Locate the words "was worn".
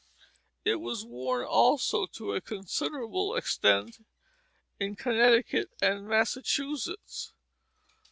0.77-1.45